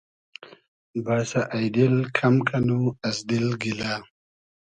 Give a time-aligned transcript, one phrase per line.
[1.03, 3.93] بئسۂ اݷ دیل کئم کئنو از دیل گیلۂ